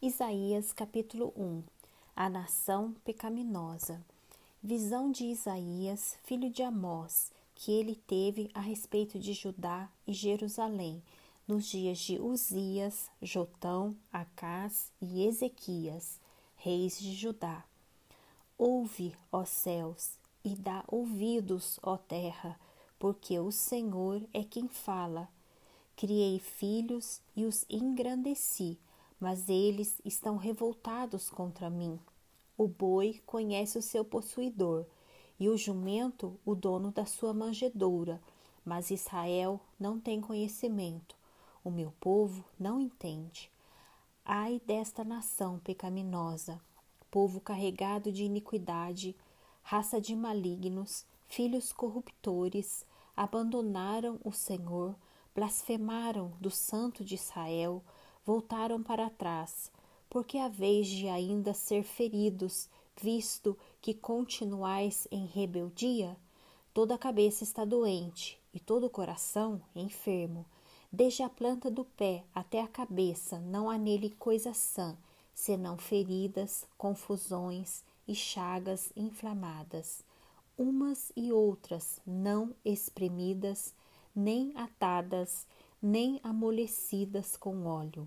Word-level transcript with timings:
Isaías 0.00 0.72
capítulo 0.72 1.32
1 1.36 1.64
A 2.14 2.30
nação 2.30 2.94
pecaminosa 3.04 4.00
Visão 4.62 5.10
de 5.10 5.24
Isaías, 5.24 6.16
filho 6.22 6.48
de 6.48 6.62
Amós, 6.62 7.32
que 7.52 7.72
ele 7.72 7.96
teve 8.06 8.48
a 8.54 8.60
respeito 8.60 9.18
de 9.18 9.32
Judá 9.32 9.90
e 10.06 10.12
Jerusalém, 10.12 11.02
nos 11.48 11.66
dias 11.66 11.98
de 11.98 12.16
Uzias, 12.16 13.10
Jotão, 13.20 13.96
Acás 14.12 14.92
e 15.02 15.26
Ezequias, 15.26 16.20
reis 16.54 16.96
de 17.00 17.12
Judá. 17.12 17.64
Ouve, 18.56 19.16
ó 19.32 19.44
céus, 19.44 20.12
e 20.44 20.54
dá 20.54 20.84
ouvidos, 20.86 21.80
ó 21.82 21.96
terra, 21.96 22.56
porque 23.00 23.36
o 23.40 23.50
Senhor 23.50 24.22
é 24.32 24.44
quem 24.44 24.68
fala. 24.68 25.28
Criei 25.96 26.38
filhos 26.38 27.20
e 27.34 27.44
os 27.44 27.64
engrandeci 27.68 28.78
mas 29.20 29.48
eles 29.48 30.00
estão 30.04 30.36
revoltados 30.36 31.30
contra 31.30 31.68
mim. 31.68 31.98
O 32.56 32.66
boi 32.66 33.20
conhece 33.26 33.78
o 33.78 33.82
seu 33.82 34.04
possuidor, 34.04 34.84
e 35.38 35.48
o 35.48 35.56
jumento 35.56 36.38
o 36.44 36.54
dono 36.54 36.90
da 36.90 37.06
sua 37.06 37.32
manjedoura, 37.32 38.20
mas 38.64 38.90
Israel 38.90 39.60
não 39.78 40.00
tem 40.00 40.20
conhecimento. 40.20 41.16
O 41.64 41.70
meu 41.70 41.92
povo 42.00 42.44
não 42.58 42.80
entende. 42.80 43.50
Ai 44.24 44.60
desta 44.66 45.04
nação 45.04 45.58
pecaminosa, 45.60 46.60
povo 47.10 47.40
carregado 47.40 48.12
de 48.12 48.24
iniquidade, 48.24 49.16
raça 49.62 50.00
de 50.00 50.14
malignos, 50.14 51.06
filhos 51.26 51.72
corruptores, 51.72 52.84
abandonaram 53.16 54.18
o 54.24 54.32
Senhor, 54.32 54.94
blasfemaram 55.34 56.32
do 56.40 56.50
Santo 56.50 57.04
de 57.04 57.14
Israel, 57.14 57.82
voltaram 58.28 58.82
para 58.82 59.08
trás, 59.08 59.72
porque 60.10 60.36
a 60.36 60.48
vez 60.48 60.86
de 60.86 61.08
ainda 61.08 61.54
ser 61.54 61.82
feridos, 61.82 62.68
visto 63.00 63.56
que 63.80 63.94
continuais 63.94 65.08
em 65.10 65.24
rebeldia, 65.24 66.14
toda 66.74 66.94
a 66.94 66.98
cabeça 66.98 67.42
está 67.42 67.64
doente 67.64 68.38
e 68.52 68.60
todo 68.60 68.84
o 68.84 68.90
coração 68.90 69.62
enfermo. 69.74 70.44
Desde 70.92 71.22
a 71.22 71.30
planta 71.30 71.70
do 71.70 71.86
pé 71.86 72.22
até 72.34 72.60
a 72.60 72.68
cabeça 72.68 73.38
não 73.38 73.70
há 73.70 73.78
nele 73.78 74.10
coisa 74.10 74.52
sã, 74.52 74.94
senão 75.34 75.78
feridas, 75.78 76.66
confusões 76.76 77.82
e 78.06 78.14
chagas 78.14 78.92
inflamadas, 78.94 80.04
umas 80.58 81.10
e 81.16 81.32
outras 81.32 81.98
não 82.06 82.54
espremidas, 82.62 83.72
nem 84.14 84.52
atadas, 84.54 85.46
nem 85.80 86.20
amolecidas 86.22 87.34
com 87.34 87.64
óleo. 87.64 88.06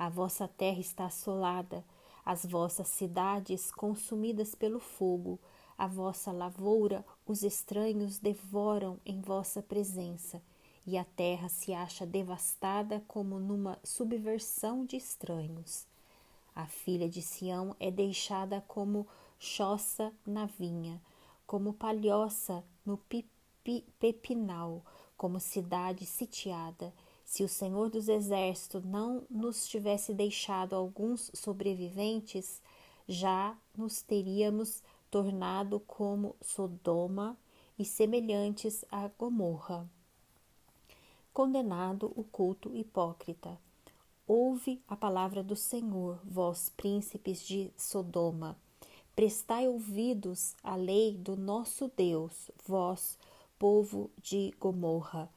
A 0.00 0.08
vossa 0.08 0.48
terra 0.48 0.80
está 0.80 1.04
assolada, 1.04 1.84
as 2.24 2.46
vossas 2.46 2.88
cidades 2.88 3.70
consumidas 3.70 4.54
pelo 4.54 4.80
fogo, 4.80 5.38
a 5.76 5.86
vossa 5.86 6.32
lavoura 6.32 7.04
os 7.26 7.42
estranhos 7.42 8.18
devoram 8.18 8.98
em 9.04 9.20
vossa 9.20 9.60
presença, 9.62 10.40
e 10.86 10.96
a 10.96 11.04
terra 11.04 11.50
se 11.50 11.74
acha 11.74 12.06
devastada 12.06 13.04
como 13.06 13.38
numa 13.38 13.78
subversão 13.84 14.86
de 14.86 14.96
estranhos. 14.96 15.86
A 16.56 16.64
filha 16.64 17.06
de 17.06 17.20
Sião 17.20 17.76
é 17.78 17.90
deixada 17.90 18.64
como 18.66 19.06
choça 19.38 20.10
na 20.26 20.46
vinha, 20.46 20.98
como 21.46 21.74
palhoça 21.74 22.64
no 22.86 22.98
pepinal, 23.98 24.82
como 25.14 25.38
cidade 25.38 26.06
sitiada 26.06 26.90
se 27.30 27.44
o 27.44 27.48
Senhor 27.48 27.88
dos 27.88 28.08
Exércitos 28.08 28.84
não 28.84 29.22
nos 29.30 29.68
tivesse 29.68 30.12
deixado 30.12 30.74
alguns 30.74 31.30
sobreviventes, 31.32 32.60
já 33.06 33.56
nos 33.78 34.02
teríamos 34.02 34.82
tornado 35.08 35.78
como 35.78 36.34
Sodoma 36.40 37.38
e 37.78 37.84
semelhantes 37.84 38.84
a 38.90 39.06
Gomorra. 39.16 39.88
Condenado 41.32 42.12
o 42.16 42.24
culto 42.24 42.76
hipócrita. 42.76 43.56
Ouve 44.26 44.82
a 44.88 44.96
palavra 44.96 45.40
do 45.40 45.54
Senhor, 45.54 46.18
vós 46.24 46.68
príncipes 46.76 47.46
de 47.46 47.70
Sodoma. 47.76 48.58
Prestai 49.14 49.68
ouvidos 49.68 50.56
à 50.64 50.74
lei 50.74 51.16
do 51.16 51.36
nosso 51.36 51.88
Deus, 51.96 52.50
vós, 52.66 53.16
povo 53.56 54.10
de 54.20 54.52
Gomorra 54.58 55.30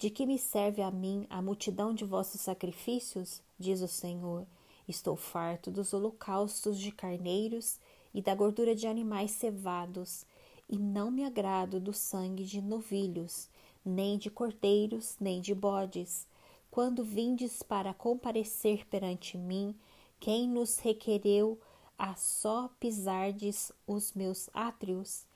de 0.00 0.08
que 0.08 0.24
me 0.24 0.38
serve 0.38 0.80
a 0.80 0.90
mim 0.90 1.26
a 1.28 1.42
multidão 1.42 1.92
de 1.92 2.06
vossos 2.06 2.40
sacrifícios? 2.40 3.42
Diz 3.58 3.82
o 3.82 3.86
Senhor. 3.86 4.46
Estou 4.88 5.14
farto 5.14 5.70
dos 5.70 5.92
holocaustos 5.92 6.78
de 6.78 6.90
carneiros 6.90 7.78
e 8.14 8.22
da 8.22 8.34
gordura 8.34 8.74
de 8.74 8.86
animais 8.86 9.32
cevados, 9.32 10.24
e 10.66 10.78
não 10.78 11.10
me 11.10 11.22
agrado 11.22 11.78
do 11.78 11.92
sangue 11.92 12.46
de 12.46 12.62
novilhos, 12.62 13.50
nem 13.84 14.16
de 14.16 14.30
cordeiros, 14.30 15.18
nem 15.20 15.38
de 15.38 15.54
bodes. 15.54 16.26
Quando 16.70 17.04
vindes 17.04 17.62
para 17.62 17.92
comparecer 17.92 18.86
perante 18.86 19.36
mim, 19.36 19.76
quem 20.18 20.48
nos 20.48 20.78
requereu 20.78 21.60
a 21.98 22.14
só 22.14 22.70
pisardes 22.80 23.70
os 23.86 24.14
meus 24.14 24.48
átrios? 24.54 25.26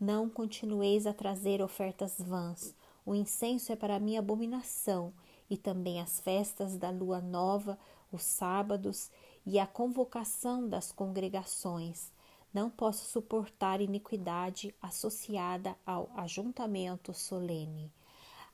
Não 0.00 0.30
continueis 0.30 1.06
a 1.06 1.12
trazer 1.12 1.60
ofertas 1.60 2.14
vãs 2.18 2.74
o 3.06 3.14
incenso 3.14 3.70
é 3.70 3.76
para 3.76 4.00
mim 4.00 4.16
abominação, 4.16 5.12
e 5.50 5.56
também 5.58 6.00
as 6.00 6.20
festas 6.20 6.76
da 6.76 6.90
lua 6.90 7.20
nova, 7.20 7.78
os 8.10 8.22
sábados 8.22 9.10
e 9.44 9.58
a 9.58 9.66
convocação 9.66 10.66
das 10.66 10.90
congregações. 10.90 12.10
Não 12.52 12.70
posso 12.70 13.04
suportar 13.04 13.80
iniquidade 13.80 14.74
associada 14.80 15.76
ao 15.84 16.10
ajuntamento 16.16 17.12
solene. 17.12 17.92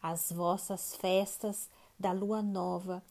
As 0.03 0.33
vossas 0.33 0.97
festas 0.97 1.69
da 1.99 2.11
lua 2.11 2.43
nova 2.43 3.05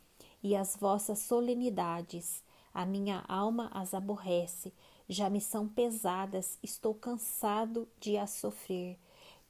e 0.44 0.56
as 0.56 0.76
vossas 0.76 1.20
solenidades, 1.20 2.44
a 2.74 2.86
minha 2.86 3.24
alma 3.28 3.70
as 3.74 3.94
aborrece, 3.94 4.74
já 5.08 5.30
me 5.30 5.40
são 5.40 5.68
pesadas, 5.68 6.58
estou 6.62 6.94
cansado 6.94 7.88
de 8.00 8.18
as 8.18 8.32
sofrer 8.32 9.00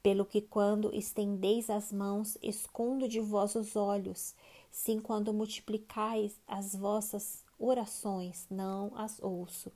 pelo 0.02 0.24
que, 0.24 0.40
quando 0.40 0.94
estendeis 0.94 1.68
as 1.68 1.92
mãos, 1.92 2.38
escondo 2.42 3.08
de 3.08 3.20
vós 3.20 3.54
os 3.54 3.76
olhos, 3.76 4.34
sim, 4.70 4.98
quando 4.98 5.32
multiplicais 5.32 6.38
as 6.46 6.74
vossas 6.74 7.44
orações, 7.58 8.46
não 8.50 8.92
as 8.96 9.20
ouço, 9.22 9.70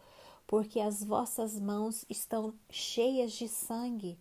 porque 0.47 0.81
as 0.81 1.05
vossas 1.05 1.59
mãos 1.61 2.05
estão 2.09 2.55
cheias 2.71 3.33
de 3.33 3.49
sangue. 3.49 4.19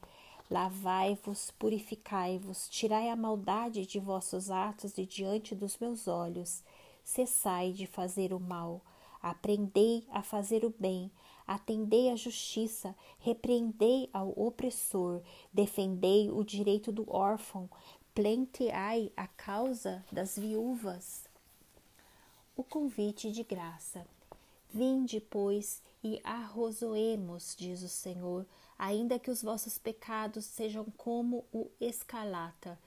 Lavai-vos, 0.49 1.51
purificai-vos, 1.51 2.67
tirai 2.69 3.09
a 3.09 3.15
maldade 3.15 3.85
de 3.85 3.99
vossos 3.99 4.51
atos 4.51 4.93
de 4.93 5.05
diante 5.05 5.55
dos 5.55 5.77
meus 5.77 6.07
olhos. 6.07 6.61
Cessai 7.03 7.71
de 7.71 7.87
fazer 7.87 8.33
o 8.33 8.39
mal, 8.39 8.81
aprendei 9.21 10.05
a 10.11 10.21
fazer 10.21 10.63
o 10.65 10.73
bem, 10.77 11.09
atendei 11.47 12.09
à 12.09 12.15
justiça, 12.15 12.95
repreendei 13.19 14.09
ao 14.13 14.29
opressor, 14.37 15.21
defendei 15.51 16.29
o 16.29 16.43
direito 16.43 16.91
do 16.91 17.05
órfão, 17.09 17.69
plenteai 18.13 19.11
a 19.17 19.27
causa 19.27 20.03
das 20.11 20.37
viúvas. 20.37 21.25
O 22.55 22.63
convite 22.63 23.31
de 23.31 23.43
graça. 23.43 24.05
Vinde, 24.69 25.19
pois, 25.19 25.81
e 26.03 26.19
arrozoemos, 26.23 27.55
diz 27.57 27.81
o 27.81 27.89
Senhor, 27.89 28.45
ainda 28.77 29.19
que 29.19 29.31
os 29.31 29.41
vossos 29.41 29.77
pecados 29.77 30.45
sejam 30.45 30.85
como 30.97 31.45
o 31.53 31.69
escarlata, 31.79 32.77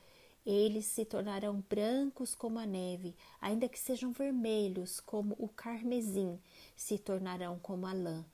eles 0.47 0.85
se 0.85 1.05
tornarão 1.05 1.65
brancos 1.69 2.33
como 2.33 2.61
a 2.61 2.65
neve, 2.65 3.17
ainda 3.41 3.69
que 3.69 3.79
sejam 3.79 4.13
vermelhos 4.13 5.01
como 5.01 5.35
o 5.39 5.49
carmesim, 5.49 6.39
se 6.77 6.99
tornarão 6.99 7.59
como 7.59 7.85
a 7.85 7.93
lã. 7.93 8.25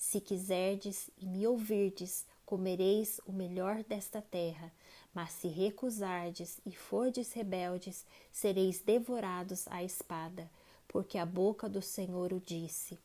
Se 0.00 0.18
quiserdes 0.18 1.10
e 1.18 1.26
me 1.26 1.46
ouvirdes, 1.46 2.26
comereis 2.46 3.20
o 3.26 3.32
melhor 3.32 3.84
desta 3.84 4.22
terra. 4.22 4.72
Mas 5.12 5.30
se 5.32 5.46
recusardes 5.46 6.58
e 6.64 6.74
fordes 6.74 7.34
rebeldes, 7.34 8.06
sereis 8.32 8.80
devorados 8.80 9.68
à 9.68 9.84
espada, 9.84 10.50
porque 10.88 11.18
a 11.18 11.26
boca 11.26 11.68
do 11.68 11.82
Senhor 11.82 12.32
o 12.32 12.40
disse. 12.40 12.98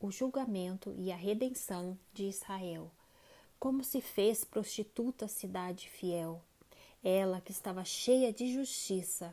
O 0.00 0.10
julgamento 0.10 0.92
e 0.98 1.12
a 1.12 1.16
redenção 1.16 1.96
de 2.12 2.24
Israel. 2.24 2.90
Como 3.56 3.84
se 3.84 4.00
fez 4.00 4.44
prostituta 4.44 5.26
a 5.26 5.28
cidade 5.28 5.88
fiel, 5.88 6.42
ela 7.02 7.40
que 7.40 7.52
estava 7.52 7.84
cheia 7.84 8.32
de 8.32 8.52
justiça. 8.52 9.32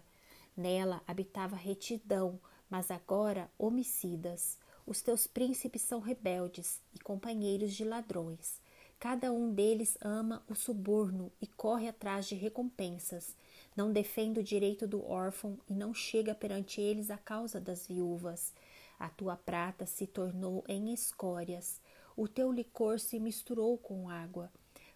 Nela 0.56 1.01
habitava 1.07 1.56
retidão, 1.56 2.39
mas 2.69 2.92
agora 2.92 3.50
homicidas. 3.57 4.59
Os 4.86 5.01
teus 5.01 5.28
príncipes 5.28 5.81
são 5.81 6.00
rebeldes 6.00 6.81
e 6.94 7.00
companheiros 7.00 7.74
de 7.74 7.83
ladrões. 7.83 8.60
Cada 9.00 9.31
um 9.31 9.51
deles 9.51 9.98
ama 10.01 10.44
o 10.48 10.54
suborno 10.54 11.31
e 11.42 11.48
corre 11.48 11.88
atrás 11.88 12.28
de 12.28 12.36
recompensas. 12.36 13.36
Não 13.75 13.92
defende 13.92 14.39
o 14.39 14.44
direito 14.44 14.88
do 14.88 15.04
órfão 15.04 15.57
e 15.68 15.74
não 15.74 15.94
chega 15.94 16.36
perante 16.36 16.80
eles 16.80 17.10
a 17.10 17.18
causa 17.18 17.60
das 17.60 17.88
viúvas. 17.88 18.54
A 19.00 19.10
tua 19.10 19.36
prata 19.36 19.88
se 19.88 20.06
tornou 20.06 20.63
em 20.68 20.94
escórias, 20.94 21.81
o 22.16 22.28
teu 22.28 22.51
licor 22.51 23.00
se 23.00 23.19
misturou 23.19 23.75
com 23.78 24.07
água. 24.07 24.51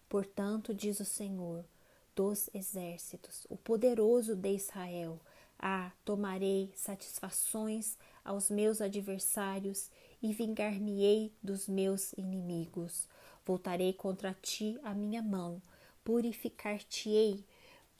Portanto, 0.08 0.72
diz 0.72 1.00
o 1.00 1.04
Senhor 1.04 1.64
dos 2.14 2.48
exércitos, 2.54 3.46
o 3.50 3.56
poderoso 3.56 4.36
de 4.36 4.54
Israel: 4.54 5.20
Ah, 5.58 5.90
tomarei 6.04 6.70
satisfações 6.74 7.96
aos 8.24 8.50
meus 8.50 8.80
adversários 8.80 9.90
e 10.22 10.32
vingar-me-ei 10.32 11.32
dos 11.42 11.66
meus 11.66 12.12
inimigos. 12.12 13.08
Voltarei 13.44 13.92
contra 13.92 14.34
ti 14.34 14.78
a 14.82 14.92
minha 14.92 15.22
mão, 15.22 15.62
purificar-te-ei 16.04 17.44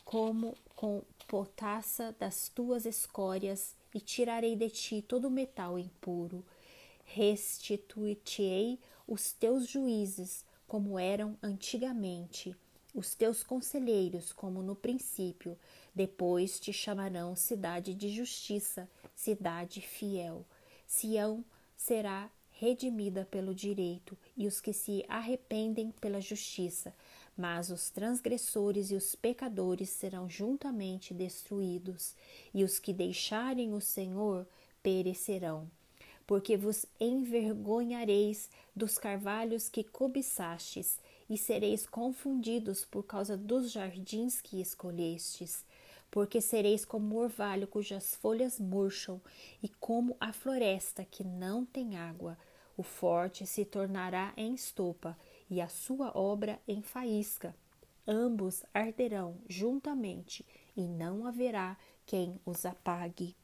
como 0.05 0.57
com 0.75 1.03
potassa 1.27 2.15
das 2.19 2.49
tuas 2.49 2.85
escórias 2.87 3.75
e 3.95 4.01
tirarei 4.01 4.55
de 4.55 4.71
ti 4.71 5.03
todo 5.03 5.27
o 5.29 5.31
metal 5.31 5.79
impuro. 5.79 6.45
Restituir-te-ei 7.05 8.79
os 9.07 9.33
teus 9.33 9.67
juízes 9.69 10.45
como 10.67 10.99
eram 10.99 11.39
antigamente, 11.43 12.57
os 12.95 13.15
teus 13.15 13.43
conselheiros 13.43 14.33
como 14.33 14.63
no 14.63 14.75
princípio. 14.75 15.57
Depois 15.97 16.61
te 16.61 16.75
chamarão 16.75 17.35
cidade 17.35 17.95
de 17.95 18.11
justiça, 18.11 18.87
cidade 19.15 19.81
fiel. 19.81 20.45
Sião 20.87 21.43
será 21.75 22.31
redimida 22.51 23.27
pelo 23.31 23.55
direito 23.55 24.15
e 24.37 24.47
os 24.47 24.61
que 24.61 24.75
se 24.75 25.07
arrependem 25.09 25.91
pela 25.93 26.21
justiça, 26.21 26.95
mas 27.35 27.71
os 27.71 27.89
transgressores 27.89 28.91
e 28.91 28.95
os 28.95 29.15
pecadores 29.15 29.89
serão 29.89 30.29
juntamente 30.29 31.15
destruídos, 31.15 32.15
e 32.53 32.63
os 32.63 32.79
que 32.79 32.93
deixarem 32.93 33.73
o 33.73 33.81
Senhor 33.81 34.47
perecerão. 34.83 35.67
Porque 36.27 36.59
vos 36.59 36.85
envergonhareis 37.01 38.51
dos 38.75 38.99
carvalhos 38.99 39.71
que 39.71 39.83
cobiçastes, 39.83 40.99
e 41.29 41.39
sereis 41.39 41.87
confundidos 41.87 42.85
por 42.85 43.03
causa 43.03 43.35
dos 43.35 43.73
jardins 43.73 44.43
que 44.43 44.61
escolhestes 44.61 45.65
porque 46.11 46.41
sereis 46.41 46.85
como 46.85 47.15
o 47.15 47.19
orvalho 47.19 47.67
cujas 47.67 48.15
folhas 48.15 48.59
murcham, 48.59 49.21
e 49.63 49.69
como 49.69 50.17
a 50.21 50.33
floresta 50.33 51.05
que 51.05 51.25
não 51.25 51.65
tem 51.65 51.97
água. 51.97 52.39
O 52.77 52.83
forte 52.83 53.47
se 53.47 53.65
tornará 53.65 54.33
em 54.37 54.55
estopa, 54.55 55.17
e 55.49 55.61
a 55.61 55.69
sua 55.69 56.17
obra 56.17 56.61
em 56.67 56.83
faísca. 56.83 57.55
Ambos 58.07 58.65
arderão 58.73 59.37
juntamente, 59.49 60.45
e 60.77 60.87
não 60.87 61.27
haverá 61.27 61.77
quem 62.05 62.41
os 62.45 62.65
apague. 62.65 63.35